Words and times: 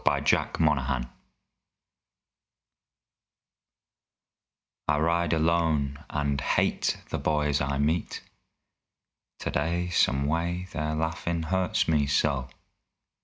THE 0.03 0.09
LOST 0.09 0.53
PARDNER 0.55 1.09
I 4.87 4.97
ride 4.99 5.31
alone 5.31 5.99
and 6.09 6.41
hate 6.41 6.97
the 7.09 7.19
boys 7.19 7.61
I 7.61 7.77
meet. 7.77 8.21
Today, 9.37 9.89
some 9.89 10.25
way, 10.25 10.65
their 10.71 10.95
laughin' 10.95 11.43
hurts 11.43 11.87
me 11.87 12.07
so. 12.07 12.49